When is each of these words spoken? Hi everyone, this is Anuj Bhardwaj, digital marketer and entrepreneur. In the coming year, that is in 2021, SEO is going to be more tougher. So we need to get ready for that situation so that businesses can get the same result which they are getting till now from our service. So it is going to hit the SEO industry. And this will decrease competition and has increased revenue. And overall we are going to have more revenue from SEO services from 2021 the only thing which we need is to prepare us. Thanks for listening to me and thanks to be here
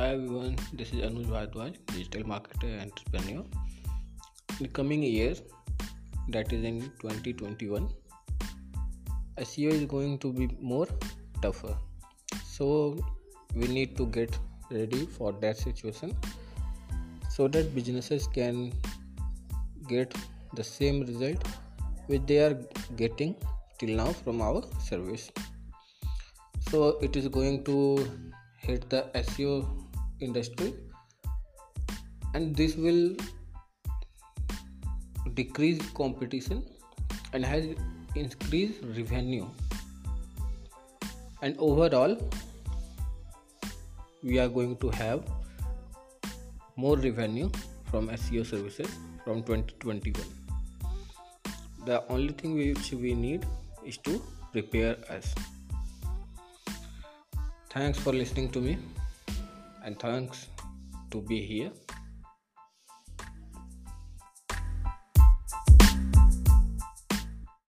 Hi 0.00 0.12
everyone, 0.12 0.56
this 0.72 0.94
is 0.94 1.00
Anuj 1.06 1.26
Bhardwaj, 1.30 1.74
digital 1.88 2.22
marketer 2.22 2.68
and 2.74 2.90
entrepreneur. 2.90 3.44
In 4.58 4.62
the 4.62 4.68
coming 4.68 5.02
year, 5.02 5.34
that 6.30 6.54
is 6.54 6.64
in 6.64 6.80
2021, 7.00 7.86
SEO 9.36 9.72
is 9.72 9.84
going 9.84 10.16
to 10.20 10.32
be 10.32 10.48
more 10.58 10.86
tougher. 11.42 11.76
So 12.46 12.96
we 13.54 13.68
need 13.68 13.94
to 13.98 14.06
get 14.06 14.38
ready 14.70 15.04
for 15.04 15.32
that 15.42 15.58
situation 15.58 16.16
so 17.28 17.46
that 17.48 17.74
businesses 17.74 18.26
can 18.26 18.72
get 19.86 20.16
the 20.54 20.64
same 20.64 21.02
result 21.02 21.46
which 22.06 22.22
they 22.24 22.38
are 22.38 22.58
getting 22.96 23.36
till 23.78 23.90
now 23.90 24.12
from 24.12 24.40
our 24.40 24.62
service. 24.82 25.30
So 26.70 26.98
it 27.02 27.16
is 27.16 27.28
going 27.28 27.64
to 27.64 28.08
hit 28.56 28.88
the 28.88 29.04
SEO 29.14 29.89
industry. 30.20 30.74
And 32.34 32.54
this 32.54 32.76
will 32.76 33.16
decrease 35.34 35.80
competition 35.92 36.64
and 37.32 37.44
has 37.44 37.66
increased 38.14 38.80
revenue. 38.82 39.46
And 41.42 41.56
overall 41.58 42.16
we 44.22 44.38
are 44.38 44.48
going 44.48 44.76
to 44.78 44.90
have 44.90 45.24
more 46.76 46.96
revenue 46.96 47.50
from 47.90 48.08
SEO 48.08 48.44
services 48.46 48.88
from 49.24 49.42
2021 49.42 50.40
the 51.86 52.06
only 52.08 52.32
thing 52.32 52.54
which 52.56 52.92
we 52.92 53.14
need 53.14 53.46
is 53.84 53.96
to 53.98 54.22
prepare 54.52 54.96
us. 55.08 55.34
Thanks 57.70 57.98
for 57.98 58.12
listening 58.12 58.50
to 58.50 58.60
me 58.60 58.78
and 59.84 59.98
thanks 59.98 60.48
to 61.10 61.20
be 61.22 61.44
here 61.44 61.70